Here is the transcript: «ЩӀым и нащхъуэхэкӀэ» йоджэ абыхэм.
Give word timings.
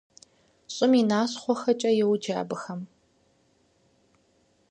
«ЩӀым 0.73 0.91
и 0.99 1.01
нащхъуэхэкӀэ» 1.09 1.91
йоджэ 1.99 2.33
абыхэм. 2.41 2.81